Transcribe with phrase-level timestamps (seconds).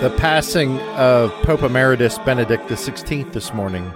[0.00, 3.92] the passing of Pope Emeritus Benedict XVI this morning.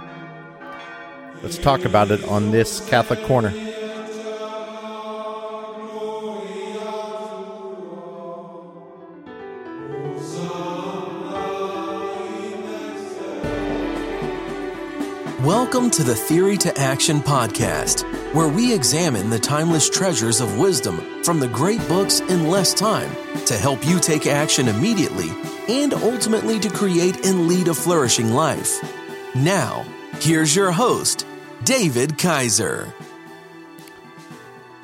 [1.41, 3.51] Let's talk about it on this Catholic Corner.
[15.41, 21.23] Welcome to the Theory to Action podcast, where we examine the timeless treasures of wisdom
[21.23, 23.09] from the great books in less time
[23.45, 25.29] to help you take action immediately
[25.67, 28.81] and ultimately to create and lead a flourishing life.
[29.35, 29.85] Now,
[30.19, 31.25] here's your host,
[31.63, 32.93] David Kaiser.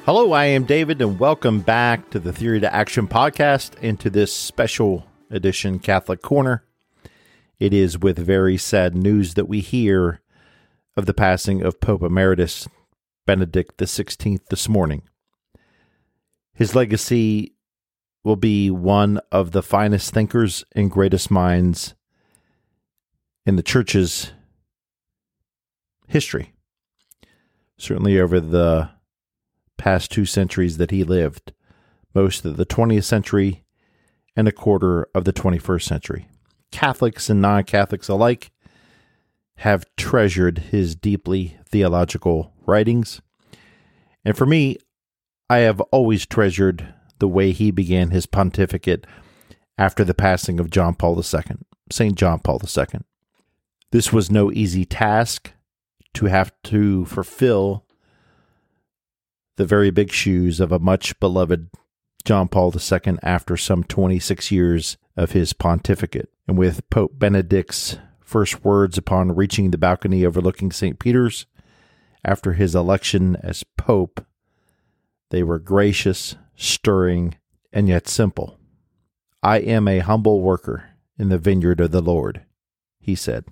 [0.05, 4.09] Hello, I am David, and welcome back to the Theory to Action podcast and to
[4.09, 6.63] this special edition Catholic Corner.
[7.59, 10.21] It is with very sad news that we hear
[10.95, 12.67] of the passing of Pope Emeritus
[13.27, 15.03] Benedict XVI this morning.
[16.53, 17.53] His legacy
[18.23, 21.95] will be one of the finest thinkers and greatest minds
[23.45, 24.31] in the church's
[26.07, 26.53] history.
[27.77, 28.89] Certainly over the
[29.77, 31.53] past two centuries that he lived,
[32.13, 33.63] most of the 20th century
[34.35, 36.27] and a quarter of the 21st century.
[36.71, 38.51] Catholics and non Catholics alike
[39.57, 43.21] have treasured his deeply theological writings.
[44.23, 44.77] And for me,
[45.49, 49.05] I have always treasured the way he began his pontificate
[49.77, 51.57] after the passing of John Paul II,
[51.91, 52.15] St.
[52.15, 53.01] John Paul II.
[53.91, 55.53] This was no easy task
[56.13, 57.85] to have to fulfill
[59.55, 61.69] the very big shoes of a much beloved
[62.25, 66.29] John Paul II after some 26 years of his pontificate.
[66.47, 70.99] And with Pope Benedict's first words upon reaching the balcony overlooking St.
[70.99, 71.45] Peter's
[72.23, 74.25] after his election as Pope,
[75.29, 77.35] they were gracious, stirring,
[77.71, 78.59] and yet simple.
[79.41, 82.43] I am a humble worker in the vineyard of the Lord,
[82.99, 83.45] he said.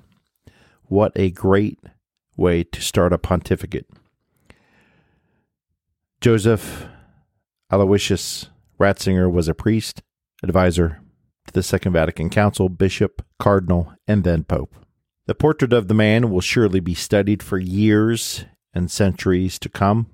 [0.84, 1.79] What a great
[2.35, 3.88] way to start a pontificate.
[6.19, 6.85] Joseph
[7.72, 10.03] Aloysius Ratzinger was a priest,
[10.44, 11.01] advisor,
[11.47, 14.75] to the Second Vatican Council, bishop, cardinal, and then pope.
[15.28, 20.07] The portrait of the man will surely be studied for years and centuries to come,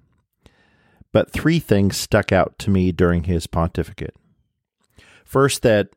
[1.14, 4.16] but three things stuck out to me during his pontificate.
[5.24, 5.90] First, that,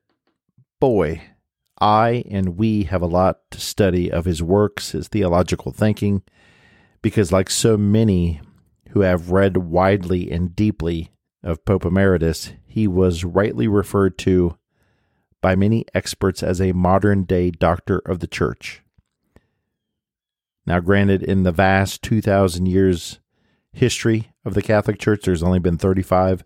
[0.78, 1.22] boy,
[1.80, 6.22] I and we have a lot to study of his works, his theological thinking,
[7.02, 8.40] because, like so many
[8.90, 11.10] who have read widely and deeply
[11.42, 14.56] of Pope Emeritus, he was rightly referred to
[15.40, 18.82] by many experts as a modern day doctor of the church.
[20.66, 23.20] Now, granted, in the vast 2,000 years
[23.72, 26.44] history of the Catholic Church, there's only been 35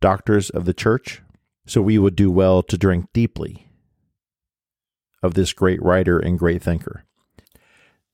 [0.00, 1.20] doctors of the church.
[1.66, 3.66] So we would do well to drink deeply
[5.22, 7.04] of this great writer and great thinker.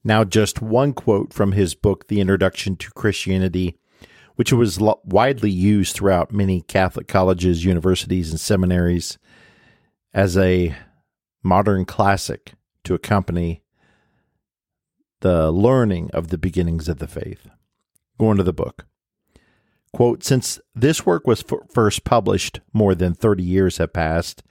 [0.03, 3.79] Now, just one quote from his book, The Introduction to Christianity,
[4.37, 9.19] which was widely used throughout many Catholic colleges, universities, and seminaries
[10.15, 10.75] as a
[11.43, 12.53] modern classic
[12.85, 13.63] to accompany
[15.21, 17.49] the learning of the beginnings of the faith.
[18.19, 18.87] Go into the book.
[19.97, 24.43] Quote Since this work was f- first published, more than 30 years have passed,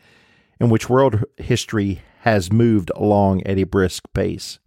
[0.59, 4.57] in which world history has moved along at a brisk pace.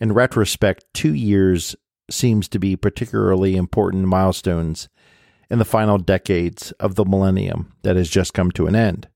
[0.00, 1.76] In retrospect, two years
[2.10, 4.88] seems to be particularly important milestones
[5.50, 9.06] in the final decades of the millennium that has just come to an end.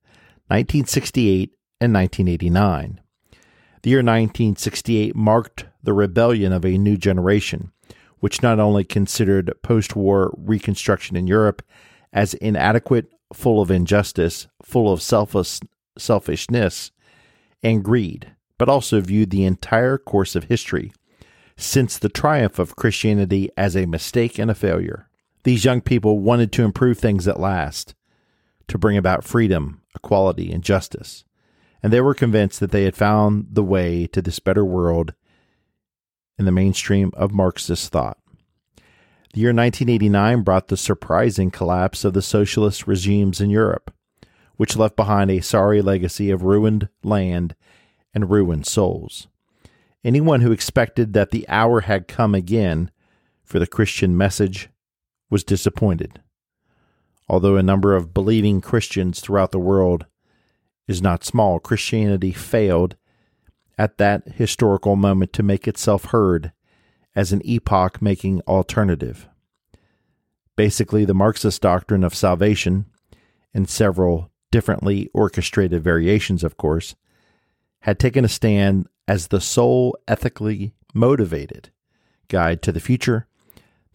[0.48, 3.00] 1968, and 1989.
[3.80, 7.72] The year 1968 marked the rebellion of a new generation,
[8.24, 11.60] which not only considered post war Reconstruction in Europe
[12.10, 15.60] as inadequate, full of injustice, full of selfish,
[15.98, 16.90] selfishness
[17.62, 20.90] and greed, but also viewed the entire course of history
[21.58, 25.10] since the triumph of Christianity as a mistake and a failure.
[25.42, 27.94] These young people wanted to improve things at last,
[28.68, 31.26] to bring about freedom, equality, and justice,
[31.82, 35.12] and they were convinced that they had found the way to this better world
[36.38, 38.18] in the mainstream of Marxist thought.
[39.32, 43.92] The year 1989 brought the surprising collapse of the socialist regimes in Europe,
[44.56, 47.56] which left behind a sorry legacy of ruined land
[48.12, 49.26] and ruined souls.
[50.04, 52.90] Anyone who expected that the hour had come again
[53.42, 54.68] for the Christian message
[55.30, 56.20] was disappointed
[57.28, 60.06] although a number of believing Christians throughout the world
[60.86, 62.96] is not small, Christianity failed
[63.76, 66.52] at that historical moment to make itself heard
[67.14, 69.28] as an epoch making alternative.
[70.56, 72.86] Basically, the Marxist doctrine of salvation,
[73.52, 76.94] in several differently orchestrated variations, of course,
[77.80, 81.70] had taken a stand as the sole ethically motivated
[82.28, 83.26] guide to the future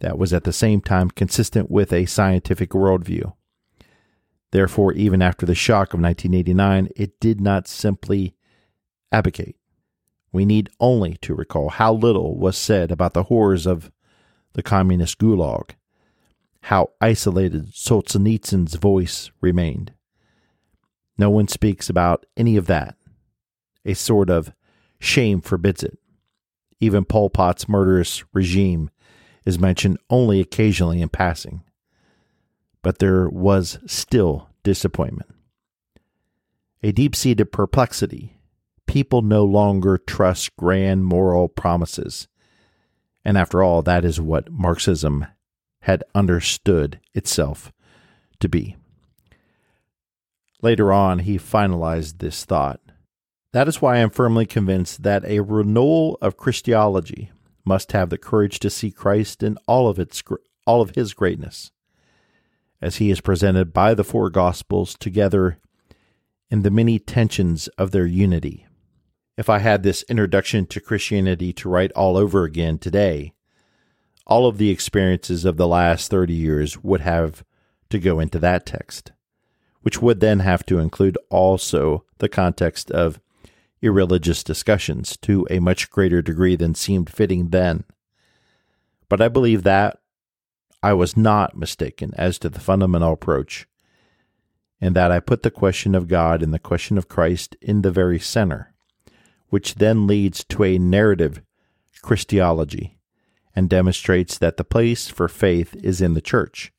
[0.00, 3.32] that was at the same time consistent with a scientific worldview.
[4.52, 8.34] Therefore, even after the shock of 1989, it did not simply
[9.12, 9.56] abdicate.
[10.32, 13.90] We need only to recall how little was said about the horrors of
[14.52, 15.70] the communist gulag,
[16.62, 19.92] how isolated Solzhenitsyn's voice remained.
[21.18, 22.96] No one speaks about any of that.
[23.84, 24.52] A sort of
[24.98, 25.98] shame forbids it.
[26.80, 28.90] Even Pol Pot's murderous regime
[29.44, 31.62] is mentioned only occasionally in passing.
[32.82, 35.30] But there was still disappointment.
[36.82, 38.39] A deep seated perplexity.
[38.90, 42.26] People no longer trust grand moral promises.
[43.24, 45.28] And after all, that is what Marxism
[45.82, 47.72] had understood itself
[48.40, 48.76] to be.
[50.60, 52.80] Later on, he finalized this thought.
[53.52, 57.30] That is why I am firmly convinced that a renewal of Christology
[57.64, 60.20] must have the courage to see Christ in all of its
[60.66, 61.70] all of his greatness
[62.82, 65.58] as he is presented by the four gospels together
[66.50, 68.66] in the many tensions of their unity.
[69.36, 73.32] If I had this introduction to Christianity to write all over again today,
[74.26, 77.44] all of the experiences of the last 30 years would have
[77.88, 79.12] to go into that text,
[79.82, 83.20] which would then have to include also the context of
[83.82, 87.84] irreligious discussions to a much greater degree than seemed fitting then.
[89.08, 89.98] But I believe that
[90.82, 93.66] I was not mistaken as to the fundamental approach,
[94.80, 97.90] and that I put the question of God and the question of Christ in the
[97.90, 98.72] very center,
[99.50, 101.42] which then leads to a narrative
[102.02, 102.98] Christology
[103.54, 106.72] and demonstrates that the place for faith is in the church.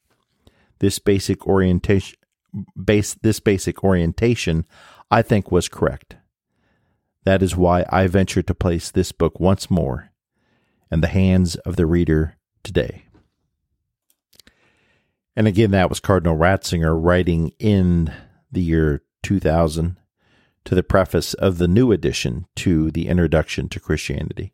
[0.79, 2.17] This basic orientation
[2.83, 4.65] base this basic orientation
[5.09, 6.17] I think was correct.
[7.23, 10.11] That is why I venture to place this book once more
[10.91, 13.05] in the hands of the reader today.
[15.35, 18.11] And again, that was Cardinal Ratzinger writing in
[18.51, 19.97] the year 2000
[20.65, 24.53] to the preface of the new edition to the Introduction to Christianity.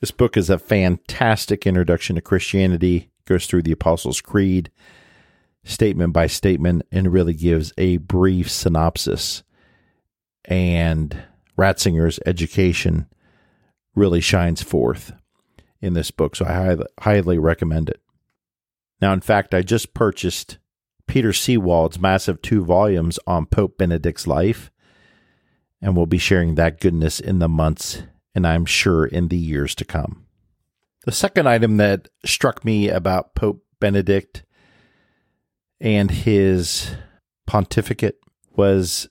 [0.00, 4.70] This book is a fantastic introduction to Christianity, goes through the Apostles' Creed
[5.64, 9.42] statement by statement, and really gives a brief synopsis.
[10.44, 11.24] And
[11.58, 13.06] Ratzinger's education
[13.94, 15.12] really shines forth
[15.80, 18.00] in this book, so I highly, highly recommend it.
[19.00, 20.58] Now, in fact, I just purchased
[21.08, 24.70] Peter Seewald's massive two volumes on Pope Benedict's life,
[25.82, 28.02] and we'll be sharing that goodness in the months
[28.34, 30.26] and I'm sure in the years to come.
[31.04, 34.44] The second item that struck me about Pope Benedict
[35.80, 36.94] and his
[37.46, 38.20] pontificate
[38.54, 39.08] was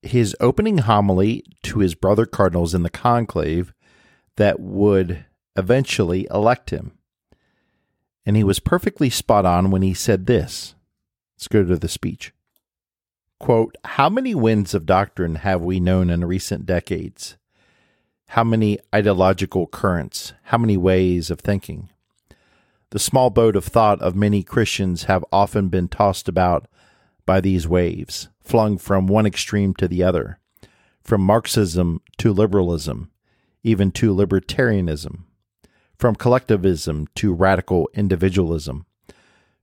[0.00, 3.74] his opening homily to his brother cardinals in the conclave
[4.36, 5.26] that would
[5.56, 6.92] eventually elect him.
[8.24, 10.74] And he was perfectly spot on when he said this.
[11.38, 12.32] Let's go to the speech.
[13.38, 17.36] Quote, How many winds of doctrine have we known in recent decades?
[18.30, 20.32] How many ideological currents?
[20.42, 21.90] How many ways of thinking?
[22.90, 26.66] The small boat of thought of many Christians have often been tossed about
[27.24, 30.40] by these waves, flung from one extreme to the other,
[31.04, 33.12] from Marxism to liberalism,
[33.62, 35.20] even to libertarianism
[35.98, 38.86] from collectivism to radical individualism,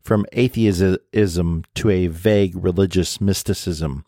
[0.05, 4.05] from atheism to a vague religious mysticism,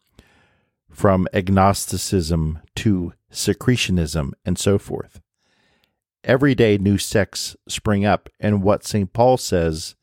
[0.91, 5.19] from agnosticism to syncretism, and so forth.
[6.23, 9.11] Every day, new sects spring up, and what St.
[9.11, 9.95] Paul says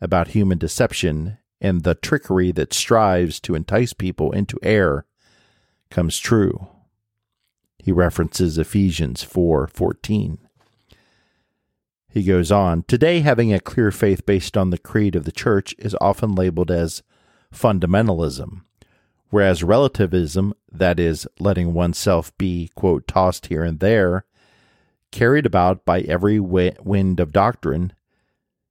[0.00, 5.04] about human deception and the trickery that strives to entice people into error
[5.90, 6.68] comes true.
[7.78, 10.38] He references Ephesians 4:14.
[12.10, 15.74] He goes on Today, having a clear faith based on the creed of the church
[15.78, 17.02] is often labeled as
[17.52, 18.62] fundamentalism,
[19.30, 24.24] whereas relativism, that is, letting oneself be, quote, tossed here and there,
[25.12, 27.92] carried about by every wind of doctrine,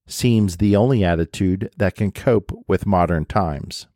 [0.08, 3.88] seems the only attitude that can cope with modern times.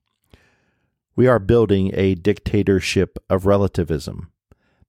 [1.15, 4.31] We are building a dictatorship of relativism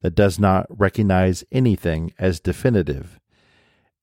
[0.02, 3.18] that does not recognize anything as definitive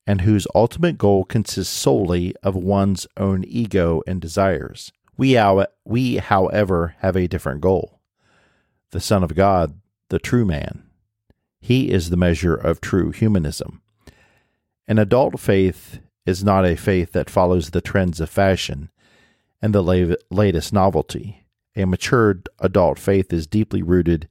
[0.08, 4.91] and whose ultimate goal consists solely of one's own ego and desires.
[5.18, 5.39] We,
[5.86, 8.00] we, however, have a different goal.
[8.91, 9.79] The Son of God,
[10.10, 10.84] the true man.
[11.60, 13.82] He is the measure of true humanism.
[14.88, 18.89] An adult faith is not a faith that follows the trends of fashion
[19.62, 21.46] and the latest novelty.
[21.75, 24.27] A matured adult faith is deeply rooted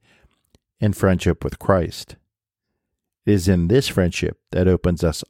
[0.80, 2.16] in friendship with Christ.
[3.26, 5.22] It is in this friendship that opens us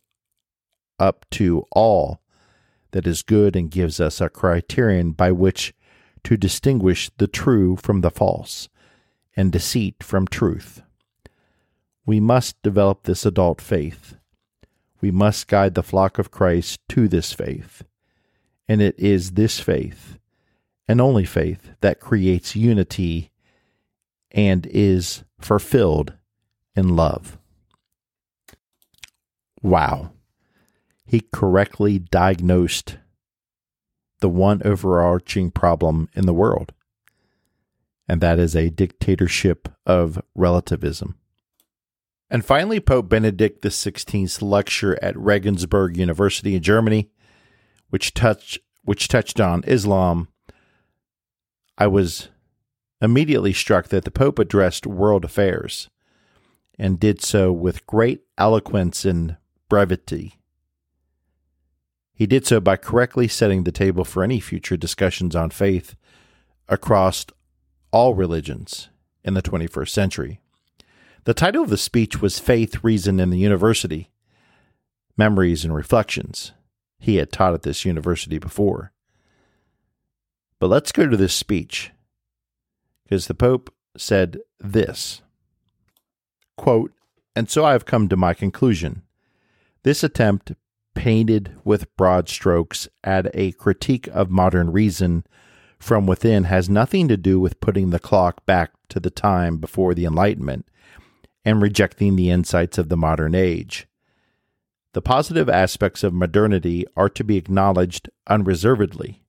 [0.99, 2.21] up to all
[2.93, 5.75] that is good and gives us a criterion by which
[6.25, 8.69] to distinguish the true from the false
[9.37, 10.83] and deceit from truth.
[12.05, 14.17] We must develop this adult faith.
[15.01, 17.83] We must guide the flock of Christ to this faith.
[18.67, 20.19] And it is this faith,
[20.87, 23.31] and only faith, that creates unity
[24.31, 26.15] and is fulfilled
[26.75, 27.39] in love.
[29.63, 30.11] Wow.
[31.09, 32.99] He correctly diagnosed
[34.21, 36.75] the one overarching problem in the world,
[38.07, 41.17] and that is a dictatorship of relativism.
[42.29, 47.09] And finally, Pope Benedict XVI's lecture at Regensburg University in Germany,
[47.89, 50.29] which touched which touched on Islam.
[51.79, 52.29] I was
[53.01, 55.89] immediately struck that the Pope addressed world affairs
[56.79, 59.39] and did so with great eloquence and
[59.71, 60.38] brevity.
[62.19, 65.95] He did so by correctly setting the table for any future discussions on faith
[66.69, 67.25] across
[67.93, 68.89] all religions
[69.23, 70.41] in the 21st century.
[71.23, 74.11] The title of the speech was Faith, Reason, and the University
[75.17, 76.51] Memories and Reflections.
[76.99, 78.91] He had taught at this university before.
[80.59, 81.93] But let's go to this speech
[83.05, 85.23] because the Pope said this
[86.57, 86.93] quote,
[87.37, 89.03] And so I have come to my conclusion.
[89.85, 90.55] This attempt,
[90.99, 95.25] painted with broad strokes at a critique of modern reason
[95.79, 99.95] from within, has nothing to do with putting the clock back to the time before
[99.95, 100.67] the Enlightenment
[101.45, 103.87] and rejecting the insights of the modern age.
[104.93, 109.23] The positive aspects of modernity are to be acknowledged unreservedly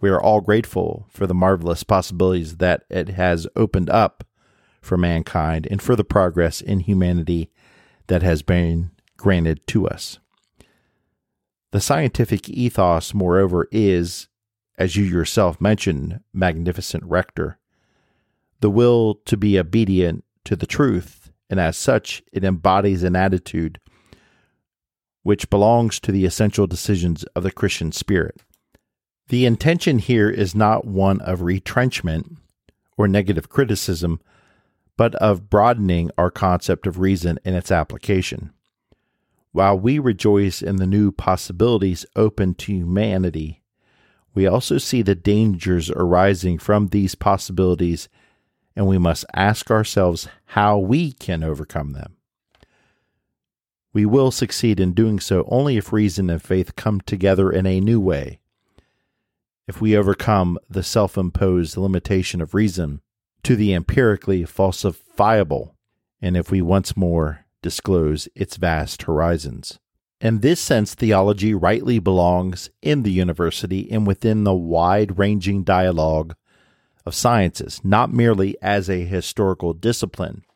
[0.00, 4.24] we are all grateful for the marvelous possibilities that it has opened up
[4.80, 7.50] for mankind and for the progress in humanity
[8.06, 10.18] that has been granted to us.
[11.70, 14.28] The scientific ethos, moreover, is,
[14.78, 17.58] as you yourself mentioned, magnificent rector,
[18.60, 23.80] the will to be obedient to the truth, and as such, it embodies an attitude
[25.22, 28.40] which belongs to the essential decisions of the Christian spirit.
[29.28, 32.38] The intention here is not one of retrenchment
[32.96, 34.20] or negative criticism,
[34.96, 38.54] but of broadening our concept of reason and its application.
[39.58, 43.64] While we rejoice in the new possibilities open to humanity,
[44.32, 48.08] we also see the dangers arising from these possibilities,
[48.76, 52.18] and we must ask ourselves how we can overcome them.
[53.92, 57.80] We will succeed in doing so only if reason and faith come together in a
[57.80, 58.38] new way
[59.66, 63.00] if we overcome the self imposed limitation of reason
[63.42, 65.72] to the empirically falsifiable,
[66.22, 69.78] and if we once more disclose its vast horizons.
[70.22, 76.34] In this sense, theology rightly belongs in the university and within the wide ranging dialogue
[77.04, 80.46] of sciences, not merely as a historical discipline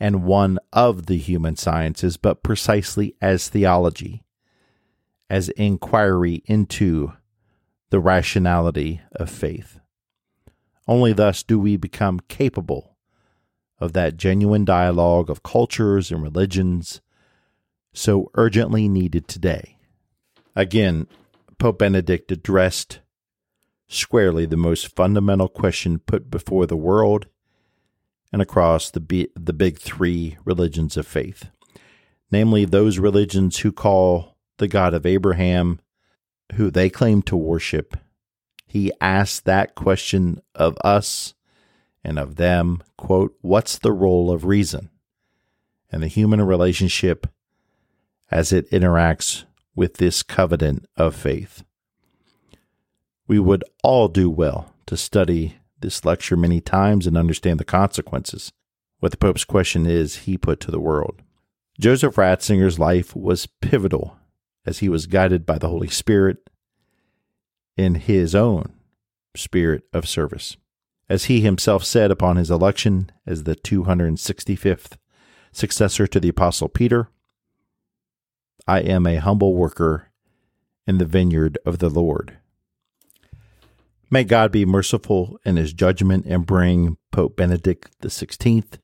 [0.00, 4.24] and one of the human sciences, but precisely as theology,
[5.28, 7.12] as inquiry into
[7.90, 9.78] the rationality of faith.
[10.88, 12.89] Only thus do we become capable
[13.80, 17.00] of that genuine dialogue of cultures and religions
[17.92, 19.76] so urgently needed today.
[20.54, 21.06] Again,
[21.58, 23.00] Pope Benedict addressed
[23.88, 27.26] squarely the most fundamental question put before the world
[28.32, 31.50] and across the, the big three religions of faith,
[32.30, 35.80] namely those religions who call the God of Abraham,
[36.54, 37.96] who they claim to worship,
[38.66, 41.34] he asked that question of us
[42.04, 44.90] and of them, quote, what's the role of reason
[45.92, 47.26] and the human relationship
[48.30, 51.64] as it interacts with this covenant of faith?
[53.26, 58.52] We would all do well to study this lecture many times and understand the consequences.
[58.98, 61.22] What the Pope's question is, he put to the world.
[61.78, 64.16] Joseph Ratzinger's life was pivotal
[64.66, 66.38] as he was guided by the Holy Spirit
[67.76, 68.74] in his own
[69.34, 70.56] spirit of service.
[71.10, 74.92] As he himself said upon his election as the 265th
[75.50, 77.08] successor to the Apostle Peter,
[78.68, 80.12] I am a humble worker
[80.86, 82.38] in the vineyard of the Lord.
[84.08, 88.78] May God be merciful in his judgment and bring Pope Benedict XVI,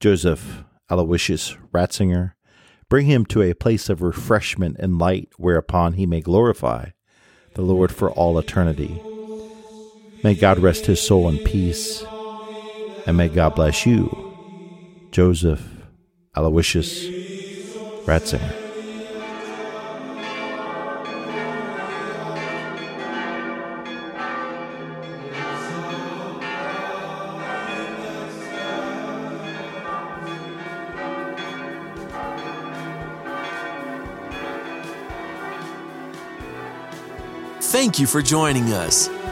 [0.00, 2.32] Joseph Aloysius Ratzinger,
[2.88, 6.90] bring him to a place of refreshment and light whereupon he may glorify
[7.54, 9.00] the Lord for all eternity.
[10.26, 12.04] May God rest his soul in peace,
[13.06, 14.34] and may God bless you
[15.12, 15.64] Joseph
[16.34, 17.06] Aloysius
[18.06, 18.52] Ratzinger.
[37.60, 39.08] Thank you for joining us.